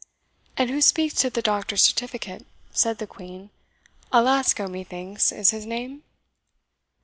"And 0.57 0.71
who 0.71 0.81
speaks 0.81 1.13
to 1.21 1.29
the 1.29 1.43
Doctor's 1.43 1.83
certificate?" 1.83 2.47
said 2.71 2.97
the 2.97 3.05
Queen. 3.05 3.51
"Alasco, 4.11 4.67
methinks, 4.67 5.31
is 5.31 5.51
his 5.51 5.67
name." 5.67 6.01